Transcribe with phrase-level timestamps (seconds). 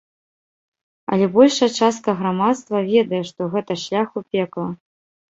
[1.11, 4.65] Але большая частка грамадства ведае, што гэта шлях у пекла.